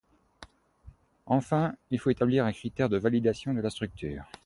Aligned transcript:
Enfin, 1.27 1.75
il 1.91 1.99
faut 1.99 2.09
établir 2.09 2.43
un 2.43 2.51
critère 2.51 2.89
de 2.89 2.97
validation 2.97 3.53
de 3.53 3.61
la 3.61 3.69
structure. 3.69 4.23